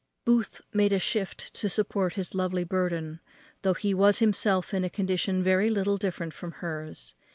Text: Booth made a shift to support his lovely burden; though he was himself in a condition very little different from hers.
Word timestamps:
Booth 0.25 0.61
made 0.73 0.91
a 0.91 0.97
shift 0.97 1.53
to 1.53 1.69
support 1.69 2.13
his 2.15 2.33
lovely 2.33 2.63
burden; 2.63 3.19
though 3.61 3.75
he 3.75 3.93
was 3.93 4.17
himself 4.17 4.73
in 4.73 4.83
a 4.83 4.89
condition 4.89 5.43
very 5.43 5.69
little 5.69 5.97
different 5.97 6.33
from 6.33 6.53
hers. 6.53 7.13